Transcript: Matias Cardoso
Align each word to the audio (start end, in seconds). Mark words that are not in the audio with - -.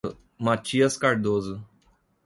Matias 0.39 0.97
Cardoso 0.97 1.63